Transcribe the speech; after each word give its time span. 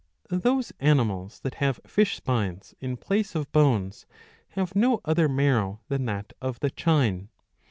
Those 0.31 0.73
animals 0.79 1.41
that 1.41 1.53
have 1.61 1.79
fish 1.85 2.15
spines 2.15 2.73
in 2.79 2.97
place 2.97 3.35
of 3.35 3.51
bones 3.51 4.07
have 4.57 4.75
no 4.75 4.99
other 5.05 5.29
marrow 5.29 5.81
than 5.89 6.05
that 6.05 6.33
of 6.41 6.59
the 6.59 6.71
chine. 6.71 7.29